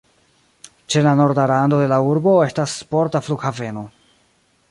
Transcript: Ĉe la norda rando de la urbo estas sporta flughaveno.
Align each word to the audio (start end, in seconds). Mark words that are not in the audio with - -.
Ĉe 0.93 1.03
la 1.07 1.11
norda 1.19 1.45
rando 1.51 1.81
de 1.83 1.91
la 1.91 2.01
urbo 2.13 2.35
estas 2.49 2.75
sporta 2.85 3.25
flughaveno. 3.29 3.87